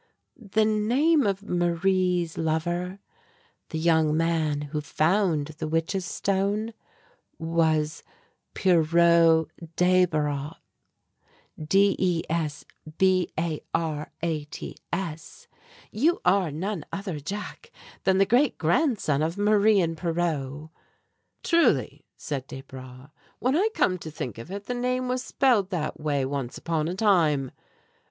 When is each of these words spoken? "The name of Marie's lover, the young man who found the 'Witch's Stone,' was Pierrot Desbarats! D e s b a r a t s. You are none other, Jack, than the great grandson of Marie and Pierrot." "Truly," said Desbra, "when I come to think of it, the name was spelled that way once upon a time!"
"The 0.35 0.65
name 0.65 1.27
of 1.27 1.43
Marie's 1.43 2.35
lover, 2.35 2.97
the 3.69 3.77
young 3.77 4.17
man 4.17 4.61
who 4.63 4.81
found 4.81 5.45
the 5.59 5.67
'Witch's 5.67 6.07
Stone,' 6.07 6.73
was 7.37 8.01
Pierrot 8.55 9.49
Desbarats! 9.75 10.55
D 11.63 11.95
e 11.99 12.23
s 12.31 12.65
b 12.97 13.31
a 13.37 13.61
r 13.75 14.11
a 14.23 14.45
t 14.45 14.75
s. 14.91 15.47
You 15.91 16.19
are 16.25 16.49
none 16.49 16.83
other, 16.91 17.19
Jack, 17.19 17.69
than 18.03 18.17
the 18.17 18.25
great 18.25 18.57
grandson 18.57 19.21
of 19.21 19.37
Marie 19.37 19.79
and 19.79 19.95
Pierrot." 19.95 20.69
"Truly," 21.43 22.07
said 22.17 22.47
Desbra, 22.47 23.11
"when 23.37 23.55
I 23.55 23.69
come 23.75 23.99
to 23.99 24.09
think 24.09 24.39
of 24.39 24.49
it, 24.49 24.65
the 24.65 24.73
name 24.73 25.07
was 25.07 25.23
spelled 25.23 25.69
that 25.69 25.99
way 25.99 26.25
once 26.25 26.57
upon 26.57 26.87
a 26.87 26.95
time!" 26.95 27.51